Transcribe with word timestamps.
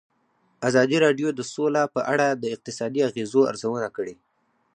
ازادي 0.67 0.97
راډیو 1.05 1.29
د 1.33 1.39
سوله 1.53 1.83
په 1.95 2.01
اړه 2.13 2.27
د 2.31 2.43
اقتصادي 2.55 3.01
اغېزو 3.09 3.39
ارزونه 3.51 3.87
کړې. 3.97 4.15